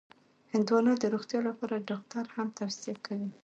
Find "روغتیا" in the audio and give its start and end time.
1.13-1.39